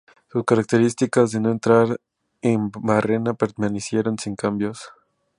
Sus 0.31 0.45
características 0.45 1.29
de 1.29 1.39
no 1.41 1.51
entrar 1.51 2.01
en 2.41 2.71
barrena 2.71 3.35
permanecieron 3.35 4.17
sin 4.17 4.35
cambios. 4.35 4.89